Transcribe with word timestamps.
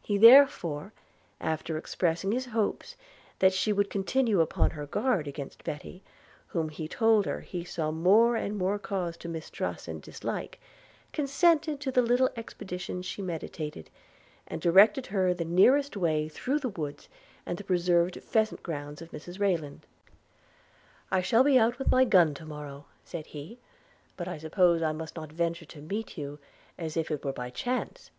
He 0.00 0.18
therefore, 0.18 0.92
after 1.40 1.78
expressing 1.78 2.32
his 2.32 2.46
hopes 2.46 2.96
that 3.38 3.52
she 3.52 3.72
would 3.72 3.90
continue 3.90 4.40
upon 4.40 4.70
her 4.70 4.86
guard 4.86 5.28
against 5.28 5.62
Betty, 5.62 6.02
whom 6.48 6.68
he 6.68 6.88
told 6.88 7.26
her 7.26 7.42
he 7.42 7.62
saw 7.62 7.92
more 7.92 8.34
and 8.34 8.58
more 8.58 8.76
cause 8.80 9.16
to 9.18 9.28
mistrust 9.28 9.86
and 9.86 10.02
dislike, 10.02 10.58
consented 11.12 11.78
to 11.78 11.92
the 11.92 12.02
little 12.02 12.28
expedition 12.34 13.02
she 13.02 13.22
meditated, 13.22 13.88
and 14.48 14.60
directed 14.60 15.06
her 15.06 15.32
the 15.32 15.44
nearest 15.44 15.96
way 15.96 16.28
through 16.28 16.58
the 16.58 16.68
woods 16.70 17.08
and 17.46 17.56
the 17.56 17.62
preserved 17.62 18.20
pheasant 18.20 18.64
grounds 18.64 19.00
of 19.00 19.12
Mrs 19.12 19.38
Rayland. 19.38 19.86
'I 21.12 21.22
shall 21.22 21.44
be 21.44 21.56
out 21.56 21.78
with 21.78 21.88
my 21.88 22.04
gun 22.04 22.34
to 22.34 22.44
morrow,' 22.44 22.86
said 23.04 23.26
he; 23.26 23.60
'but 24.16 24.26
I 24.26 24.38
suppose 24.38 24.82
I 24.82 24.90
must 24.90 25.14
not 25.14 25.30
venture 25.30 25.66
to 25.66 25.80
meet 25.80 26.18
you 26.18 26.40
as 26.76 26.96
if 26.96 27.12
it 27.12 27.24
were 27.24 27.32
by 27.32 27.48
chance?' 27.48 28.10